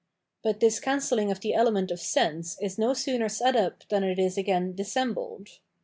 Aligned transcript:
But 0.41 0.61
this 0.61 0.79
cancel 0.79 1.17
ling 1.17 1.29
of 1.29 1.41
the 1.41 1.53
element 1.53 1.91
of 1.91 1.99
sense 1.99 2.57
is 2.59 2.79
no 2.79 2.95
sooner 2.95 3.29
set 3.29 3.55
up 3.55 3.87
than 3.89 4.03
it 4.03 4.17
is 4.17 4.35
again 4.35 4.73
dissembled. 4.75 5.47